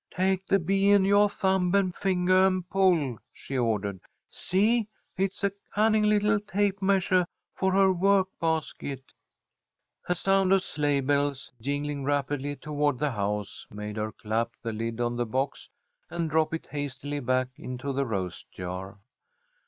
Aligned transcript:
"Take 0.09 0.47
the 0.47 0.57
bee 0.57 0.89
in 0.89 1.05
yoah 1.05 1.27
thumb 1.29 1.75
and 1.75 1.93
fingah 1.93 2.47
and 2.47 2.67
pull," 2.67 3.19
she 3.31 3.55
ordered. 3.55 3.99
"See? 4.31 4.87
It's 5.15 5.43
a 5.43 5.51
cunning 5.75 6.05
little 6.09 6.39
tape 6.39 6.79
measuah 6.81 7.27
for 7.53 7.71
her 7.73 7.93
work 7.93 8.27
basket." 8.39 9.03
A 10.09 10.15
sound 10.15 10.53
of 10.53 10.63
sleigh 10.63 11.01
bells 11.01 11.51
jingling 11.61 12.03
rapidly 12.03 12.55
toward 12.55 12.97
the 12.97 13.11
house 13.11 13.67
made 13.69 13.97
her 13.97 14.11
clap 14.11 14.53
the 14.63 14.73
lid 14.73 14.99
on 14.99 15.17
the 15.17 15.25
box 15.27 15.69
and 16.09 16.31
drop 16.31 16.51
it 16.55 16.65
hastily 16.71 17.19
back 17.19 17.49
into 17.55 17.93
the 17.93 18.07
rose 18.07 18.43
jar. 18.51 18.97